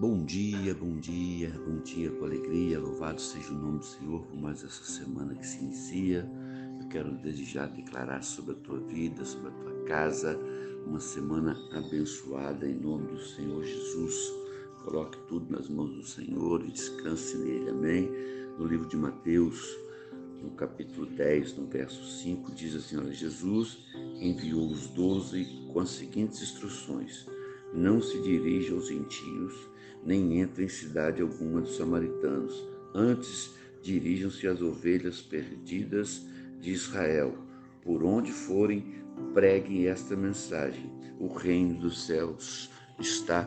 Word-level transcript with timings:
Bom 0.00 0.24
dia, 0.24 0.72
bom 0.74 0.96
dia, 1.00 1.50
bom 1.66 1.80
dia 1.80 2.08
com 2.08 2.24
alegria. 2.24 2.78
Louvado 2.78 3.20
seja 3.20 3.50
o 3.50 3.58
nome 3.58 3.80
do 3.80 3.84
Senhor 3.84 4.22
por 4.26 4.40
mais 4.40 4.62
essa 4.62 4.84
semana 4.84 5.34
que 5.34 5.44
se 5.44 5.58
inicia. 5.58 6.24
Eu 6.80 6.86
quero 6.86 7.10
desejar 7.16 7.66
declarar 7.66 8.22
sobre 8.22 8.52
a 8.52 8.58
tua 8.58 8.78
vida, 8.78 9.24
sobre 9.24 9.48
a 9.48 9.50
tua 9.50 9.84
casa, 9.86 10.38
uma 10.86 11.00
semana 11.00 11.58
abençoada 11.72 12.68
em 12.68 12.76
nome 12.78 13.08
do 13.08 13.18
Senhor 13.18 13.64
Jesus. 13.64 14.32
Coloque 14.84 15.18
tudo 15.26 15.50
nas 15.50 15.68
mãos 15.68 15.90
do 15.90 16.04
Senhor 16.04 16.64
e 16.64 16.70
descanse 16.70 17.36
nele. 17.36 17.70
Amém. 17.70 18.08
No 18.56 18.66
livro 18.66 18.86
de 18.86 18.96
Mateus, 18.96 19.76
no 20.40 20.50
capítulo 20.52 21.06
10, 21.06 21.56
no 21.56 21.66
verso 21.66 22.04
5, 22.22 22.54
diz 22.54 22.76
assim: 22.76 22.98
Olha, 22.98 23.12
Jesus 23.12 23.84
enviou 24.20 24.70
os 24.70 24.86
doze 24.90 25.44
com 25.72 25.80
as 25.80 25.90
seguintes 25.90 26.40
instruções: 26.40 27.26
Não 27.72 28.00
se 28.00 28.20
dirija 28.20 28.74
aos 28.74 28.88
gentios, 28.88 29.54
nem 30.04 30.40
entre 30.40 30.64
em 30.64 30.68
cidade 30.68 31.22
alguma 31.22 31.60
dos 31.60 31.76
samaritanos. 31.76 32.66
Antes, 32.94 33.54
dirijam-se 33.82 34.46
às 34.46 34.60
ovelhas 34.60 35.20
perdidas 35.20 36.26
de 36.60 36.70
Israel. 36.70 37.36
Por 37.82 38.02
onde 38.02 38.32
forem, 38.32 39.02
preguem 39.34 39.86
esta 39.86 40.16
mensagem: 40.16 40.90
O 41.18 41.28
reino 41.28 41.80
dos 41.80 42.06
céus 42.06 42.70
está 42.98 43.44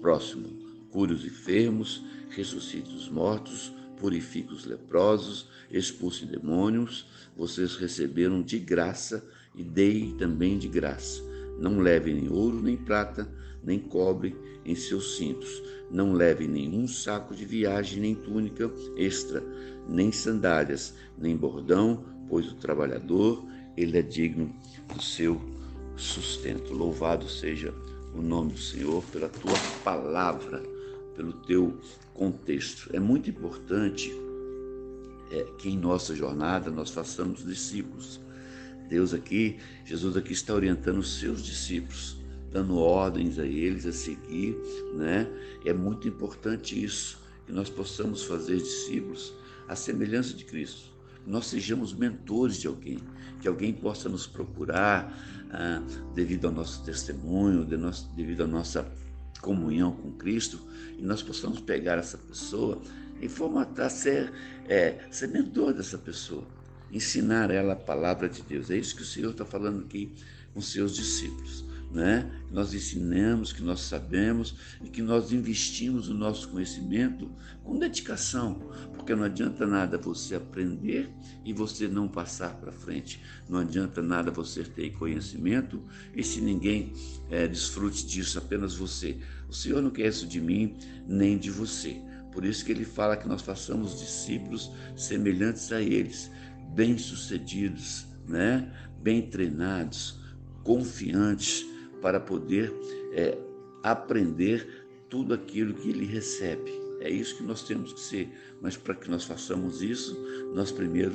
próximo. 0.00 0.48
Cure 0.90 1.12
os 1.12 1.24
enfermos, 1.24 2.04
ressuscite 2.30 2.92
os 2.94 3.08
mortos, 3.08 3.72
purifique 3.96 4.52
os 4.52 4.64
leprosos, 4.64 5.48
expulse 5.70 6.26
demônios. 6.26 7.06
Vocês 7.36 7.76
receberam 7.76 8.42
de 8.42 8.58
graça 8.58 9.24
e 9.54 9.62
dei 9.62 10.14
também 10.18 10.58
de 10.58 10.68
graça. 10.68 11.29
Não 11.60 11.78
levem 11.78 12.14
nem 12.14 12.32
ouro, 12.32 12.60
nem 12.60 12.76
prata, 12.76 13.28
nem 13.62 13.78
cobre 13.78 14.34
em 14.64 14.74
seus 14.74 15.16
cintos. 15.16 15.62
Não 15.90 16.14
levem 16.14 16.48
nenhum 16.48 16.88
saco 16.88 17.34
de 17.34 17.44
viagem, 17.44 18.00
nem 18.00 18.14
túnica 18.14 18.72
extra, 18.96 19.44
nem 19.86 20.10
sandálias, 20.10 20.94
nem 21.18 21.36
bordão, 21.36 22.04
pois 22.28 22.50
o 22.50 22.54
trabalhador, 22.54 23.44
ele 23.76 23.98
é 23.98 24.02
digno 24.02 24.54
do 24.94 25.02
seu 25.02 25.40
sustento. 25.96 26.72
Louvado 26.72 27.28
seja 27.28 27.74
o 28.14 28.22
nome 28.22 28.52
do 28.52 28.58
Senhor 28.58 29.02
pela 29.12 29.28
tua 29.28 29.56
palavra, 29.84 30.62
pelo 31.14 31.32
teu 31.44 31.78
contexto. 32.14 32.88
É 32.94 32.98
muito 32.98 33.28
importante 33.28 34.10
é, 35.30 35.44
que 35.58 35.68
em 35.68 35.76
nossa 35.76 36.14
jornada 36.14 36.70
nós 36.70 36.90
façamos 36.90 37.44
discípulos. 37.44 38.20
Deus 38.90 39.14
aqui, 39.14 39.56
Jesus 39.84 40.16
aqui 40.16 40.32
está 40.32 40.52
orientando 40.52 40.98
os 40.98 41.20
seus 41.20 41.42
discípulos, 41.44 42.16
dando 42.50 42.76
ordens 42.76 43.38
a 43.38 43.46
eles 43.46 43.86
a 43.86 43.92
seguir, 43.92 44.56
né? 44.96 45.28
É 45.64 45.72
muito 45.72 46.08
importante 46.08 46.82
isso, 46.84 47.20
que 47.46 47.52
nós 47.52 47.70
possamos 47.70 48.24
fazer 48.24 48.56
discípulos 48.56 49.32
à 49.68 49.76
semelhança 49.76 50.34
de 50.34 50.44
Cristo. 50.44 50.90
Nós 51.24 51.46
sejamos 51.46 51.94
mentores 51.94 52.56
de 52.56 52.66
alguém, 52.66 52.98
que 53.40 53.46
alguém 53.46 53.72
possa 53.72 54.08
nos 54.08 54.26
procurar 54.26 55.16
ah, 55.52 55.80
devido 56.12 56.46
ao 56.46 56.52
nosso 56.52 56.82
testemunho, 56.82 57.64
de 57.64 57.76
nosso, 57.76 58.10
devido 58.16 58.42
à 58.42 58.46
nossa 58.46 58.90
comunhão 59.40 59.92
com 59.92 60.10
Cristo, 60.12 60.60
e 60.98 61.02
nós 61.02 61.22
possamos 61.22 61.60
pegar 61.60 61.96
essa 61.96 62.18
pessoa 62.18 62.82
e 63.20 63.28
formatar, 63.28 63.88
ser, 63.88 64.32
é, 64.68 64.98
ser 65.12 65.28
mentor 65.28 65.72
dessa 65.72 65.96
pessoa, 65.96 66.44
ensinar 66.92 67.50
ela 67.50 67.74
a 67.74 67.76
palavra 67.76 68.28
de 68.28 68.42
Deus. 68.42 68.70
É 68.70 68.76
isso 68.76 68.96
que 68.96 69.02
o 69.02 69.06
Senhor 69.06 69.30
está 69.30 69.44
falando 69.44 69.80
aqui 69.84 70.12
com 70.52 70.60
seus 70.60 70.94
discípulos. 70.94 71.64
Né? 71.92 72.30
Que 72.46 72.54
nós 72.54 72.72
ensinamos, 72.72 73.52
que 73.52 73.62
nós 73.62 73.80
sabemos 73.80 74.54
e 74.80 74.88
que 74.88 75.02
nós 75.02 75.32
investimos 75.32 76.08
o 76.08 76.14
nosso 76.14 76.48
conhecimento 76.48 77.28
com 77.64 77.76
dedicação, 77.76 78.62
porque 78.94 79.12
não 79.12 79.24
adianta 79.24 79.66
nada 79.66 79.98
você 79.98 80.36
aprender 80.36 81.10
e 81.44 81.52
você 81.52 81.88
não 81.88 82.06
passar 82.06 82.54
para 82.60 82.70
frente, 82.70 83.20
não 83.48 83.58
adianta 83.58 84.00
nada 84.00 84.30
você 84.30 84.62
ter 84.62 84.92
conhecimento 84.92 85.82
e 86.14 86.22
se 86.22 86.40
ninguém 86.40 86.92
é, 87.28 87.48
desfrute 87.48 88.06
disso, 88.06 88.38
apenas 88.38 88.76
você. 88.76 89.18
O 89.48 89.52
Senhor 89.52 89.82
não 89.82 89.90
quer 89.90 90.06
isso 90.06 90.28
de 90.28 90.40
mim 90.40 90.76
nem 91.08 91.36
de 91.36 91.50
você. 91.50 92.00
Por 92.32 92.44
isso 92.44 92.64
que 92.64 92.70
ele 92.70 92.84
fala 92.84 93.16
que 93.16 93.26
nós 93.26 93.42
façamos 93.42 93.98
discípulos 93.98 94.70
semelhantes 94.94 95.72
a 95.72 95.82
eles, 95.82 96.30
bem-sucedidos, 96.74 98.06
né? 98.26 98.72
bem 99.02 99.22
treinados, 99.22 100.18
confiantes, 100.62 101.66
para 102.00 102.18
poder 102.18 102.72
é, 103.12 103.36
aprender 103.82 104.86
tudo 105.08 105.34
aquilo 105.34 105.74
que 105.74 105.90
ele 105.90 106.06
recebe. 106.06 106.72
É 107.00 107.10
isso 107.10 107.36
que 107.36 107.42
nós 107.42 107.62
temos 107.62 107.92
que 107.92 108.00
ser. 108.00 108.30
Mas 108.60 108.76
para 108.76 108.94
que 108.94 109.10
nós 109.10 109.24
façamos 109.24 109.82
isso, 109.82 110.16
nós 110.54 110.70
primeiro 110.70 111.14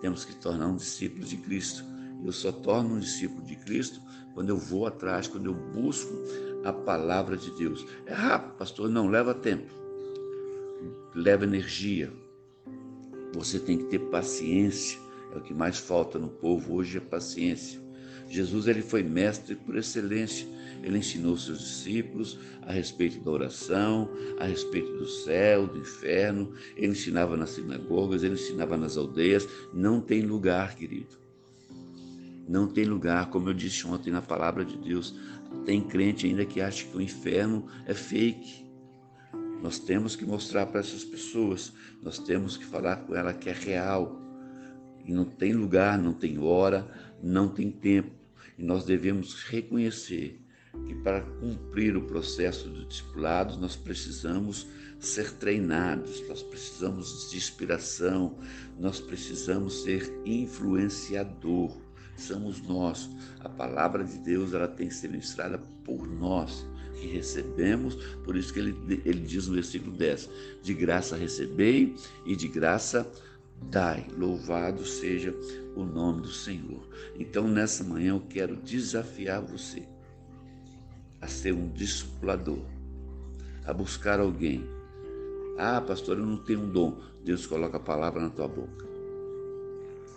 temos 0.00 0.24
que 0.24 0.34
tornar 0.36 0.68
um 0.68 0.76
discípulo 0.76 1.24
de 1.24 1.36
Cristo. 1.36 1.84
Eu 2.24 2.32
só 2.32 2.50
torno 2.50 2.94
um 2.94 2.98
discípulo 2.98 3.44
de 3.44 3.56
Cristo 3.56 4.00
quando 4.32 4.48
eu 4.48 4.56
vou 4.56 4.86
atrás, 4.86 5.28
quando 5.28 5.46
eu 5.46 5.54
busco 5.54 6.12
a 6.64 6.72
palavra 6.72 7.36
de 7.36 7.50
Deus. 7.52 7.84
É 8.06 8.14
rápido, 8.14 8.56
pastor? 8.56 8.88
Não, 8.88 9.08
leva 9.08 9.34
tempo 9.34 9.84
leva 11.14 11.44
energia. 11.44 12.12
Você 13.34 13.58
tem 13.58 13.76
que 13.76 13.84
ter 13.84 13.98
paciência. 13.98 14.98
É 15.32 15.38
o 15.38 15.40
que 15.40 15.52
mais 15.52 15.76
falta 15.78 16.18
no 16.18 16.28
povo 16.28 16.74
hoje 16.74 16.98
é 16.98 17.00
paciência. 17.00 17.80
Jesus 18.28 18.68
ele 18.68 18.80
foi 18.80 19.02
mestre 19.02 19.56
por 19.56 19.76
excelência. 19.76 20.46
Ele 20.82 20.98
ensinou 20.98 21.36
seus 21.36 21.58
discípulos 21.60 22.38
a 22.62 22.72
respeito 22.72 23.18
da 23.20 23.30
oração, 23.30 24.08
a 24.38 24.44
respeito 24.44 24.92
do 24.92 25.06
céu, 25.06 25.66
do 25.66 25.78
inferno. 25.78 26.52
Ele 26.76 26.92
ensinava 26.92 27.36
nas 27.36 27.50
sinagogas, 27.50 28.22
ele 28.22 28.34
ensinava 28.34 28.76
nas 28.76 28.96
aldeias. 28.96 29.48
Não 29.72 30.00
tem 30.00 30.22
lugar, 30.22 30.76
querido. 30.76 31.16
Não 32.48 32.68
tem 32.68 32.84
lugar, 32.84 33.30
como 33.30 33.48
eu 33.48 33.54
disse 33.54 33.86
ontem 33.86 34.10
na 34.10 34.22
palavra 34.22 34.64
de 34.64 34.76
Deus. 34.76 35.14
Tem 35.64 35.80
crente 35.80 36.26
ainda 36.26 36.44
que 36.44 36.60
acha 36.60 36.84
que 36.84 36.96
o 36.96 37.00
inferno 37.00 37.66
é 37.86 37.94
fake. 37.94 38.63
Nós 39.64 39.78
temos 39.78 40.14
que 40.14 40.26
mostrar 40.26 40.66
para 40.66 40.80
essas 40.80 41.02
pessoas, 41.02 41.72
nós 42.02 42.18
temos 42.18 42.54
que 42.54 42.66
falar 42.66 42.96
com 42.96 43.14
ela 43.14 43.32
que 43.32 43.48
é 43.48 43.52
real. 43.54 44.20
E 45.06 45.10
não 45.10 45.24
tem 45.24 45.54
lugar, 45.54 45.96
não 45.96 46.12
tem 46.12 46.38
hora, 46.38 46.86
não 47.22 47.48
tem 47.48 47.70
tempo. 47.70 48.10
E 48.58 48.62
nós 48.62 48.84
devemos 48.84 49.42
reconhecer 49.44 50.38
que 50.86 50.94
para 50.96 51.22
cumprir 51.22 51.96
o 51.96 52.04
processo 52.04 52.68
do 52.68 52.84
discipulado, 52.84 53.56
nós 53.58 53.74
precisamos 53.74 54.66
ser 55.00 55.32
treinados, 55.32 56.22
nós 56.28 56.42
precisamos 56.42 57.30
de 57.30 57.38
inspiração, 57.38 58.38
nós 58.78 59.00
precisamos 59.00 59.82
ser 59.82 60.12
influenciador. 60.26 61.74
Somos 62.16 62.62
nós. 62.62 63.10
A 63.40 63.48
palavra 63.48 64.04
de 64.04 64.18
Deus 64.18 64.54
ela 64.54 64.68
tem 64.68 64.88
que 64.88 64.94
ser 64.94 65.08
ministrada 65.08 65.58
por 65.84 66.06
nós 66.06 66.66
que 66.94 67.06
recebemos, 67.06 67.96
por 68.24 68.36
isso 68.36 68.52
que 68.52 68.60
ele, 68.60 69.02
ele 69.04 69.20
diz 69.20 69.48
no 69.48 69.54
versículo 69.54 69.92
10: 69.96 70.30
de 70.62 70.74
graça 70.74 71.16
recebei 71.16 71.94
e 72.24 72.36
de 72.36 72.48
graça 72.48 73.10
dai. 73.70 74.06
Louvado 74.16 74.84
seja 74.84 75.34
o 75.76 75.84
nome 75.84 76.22
do 76.22 76.32
Senhor. 76.32 76.86
Então, 77.18 77.48
nessa 77.48 77.84
manhã, 77.84 78.10
eu 78.10 78.20
quero 78.28 78.56
desafiar 78.56 79.40
você 79.40 79.82
a 81.20 81.26
ser 81.26 81.52
um 81.52 81.68
discipulador, 81.68 82.64
a 83.64 83.72
buscar 83.72 84.20
alguém. 84.20 84.64
Ah, 85.58 85.80
pastor, 85.80 86.18
eu 86.18 86.26
não 86.26 86.36
tenho 86.36 86.60
um 86.60 86.70
dom. 86.70 87.00
Deus 87.24 87.46
coloca 87.46 87.76
a 87.76 87.80
palavra 87.80 88.20
na 88.20 88.30
tua 88.30 88.48
boca. 88.48 88.93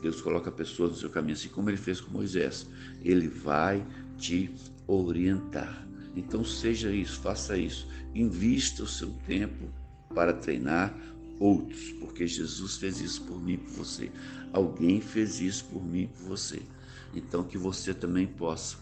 Deus 0.00 0.20
coloca 0.20 0.50
pessoas 0.50 0.92
no 0.92 0.96
seu 0.96 1.10
caminho, 1.10 1.34
assim 1.34 1.48
como 1.48 1.70
ele 1.70 1.76
fez 1.76 2.00
com 2.00 2.10
Moisés. 2.10 2.66
Ele 3.02 3.28
vai 3.28 3.84
te 4.18 4.50
orientar. 4.86 5.86
Então 6.14 6.44
seja 6.44 6.90
isso, 6.90 7.20
faça 7.20 7.56
isso. 7.56 7.88
Invista 8.14 8.82
o 8.82 8.86
seu 8.86 9.10
tempo 9.26 9.68
para 10.14 10.32
treinar 10.32 10.96
outros, 11.38 11.92
porque 12.00 12.26
Jesus 12.26 12.76
fez 12.76 13.00
isso 13.00 13.22
por 13.22 13.40
mim 13.40 13.54
e 13.54 13.58
por 13.58 13.72
você. 13.72 14.10
Alguém 14.52 15.00
fez 15.00 15.40
isso 15.40 15.64
por 15.66 15.84
mim 15.84 16.04
e 16.04 16.06
por 16.06 16.28
você. 16.28 16.62
Então 17.14 17.44
que 17.44 17.58
você 17.58 17.92
também 17.92 18.26
possa 18.26 18.78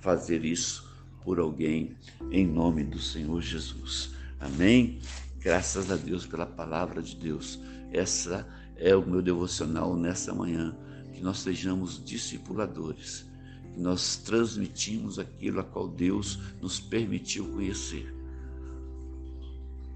fazer 0.00 0.44
isso 0.44 0.92
por 1.24 1.38
alguém 1.38 1.96
em 2.30 2.46
nome 2.46 2.84
do 2.84 2.98
Senhor 2.98 3.40
Jesus. 3.40 4.10
Amém? 4.38 4.98
Graças 5.44 5.90
a 5.92 5.96
Deus 5.96 6.26
pela 6.26 6.46
palavra 6.46 7.00
de 7.00 7.14
Deus. 7.14 7.60
Essa 7.92 8.44
é 8.76 8.96
o 8.96 9.06
meu 9.06 9.22
devocional 9.22 9.94
nessa 9.94 10.34
manhã, 10.34 10.76
que 11.12 11.20
nós 11.22 11.38
sejamos 11.38 12.04
discipuladores 12.04 13.32
nós 13.76 14.16
transmitimos 14.16 15.18
aquilo 15.18 15.60
a 15.60 15.64
qual 15.64 15.88
Deus 15.88 16.38
nos 16.60 16.78
permitiu 16.78 17.46
conhecer. 17.52 18.14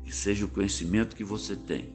Que 0.05 0.15
seja 0.15 0.45
o 0.45 0.49
conhecimento 0.49 1.15
que 1.15 1.25
você 1.25 1.55
tem, 1.55 1.93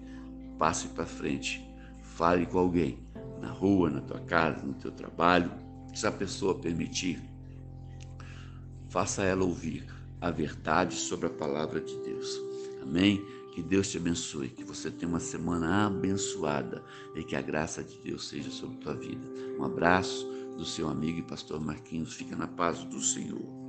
passe 0.57 0.87
para 0.89 1.05
frente, 1.05 1.65
fale 2.01 2.45
com 2.45 2.59
alguém, 2.59 2.99
na 3.41 3.51
rua, 3.51 3.89
na 3.89 4.01
tua 4.01 4.19
casa, 4.21 4.65
no 4.65 4.73
teu 4.73 4.91
trabalho, 4.91 5.51
se 5.93 6.07
a 6.07 6.11
pessoa 6.11 6.59
permitir, 6.59 7.21
faça 8.89 9.23
ela 9.23 9.43
ouvir 9.43 9.85
a 10.21 10.31
verdade 10.31 10.95
sobre 10.95 11.27
a 11.27 11.31
palavra 11.31 11.81
de 11.81 11.95
Deus. 11.97 12.39
Amém? 12.81 13.21
Que 13.53 13.61
Deus 13.61 13.91
te 13.91 13.97
abençoe, 13.97 14.49
que 14.49 14.63
você 14.63 14.89
tenha 14.89 15.07
uma 15.07 15.19
semana 15.19 15.85
abençoada 15.85 16.83
e 17.15 17.23
que 17.23 17.35
a 17.35 17.41
graça 17.41 17.83
de 17.83 17.95
Deus 17.99 18.27
seja 18.27 18.49
sobre 18.49 18.77
a 18.77 18.79
tua 18.79 18.95
vida. 18.95 19.27
Um 19.59 19.63
abraço 19.63 20.25
do 20.57 20.65
seu 20.65 20.89
amigo 20.89 21.19
e 21.19 21.21
pastor 21.21 21.61
Marquinhos. 21.61 22.15
Fica 22.15 22.35
na 22.35 22.47
paz 22.47 22.83
do 22.83 22.99
Senhor. 22.99 23.62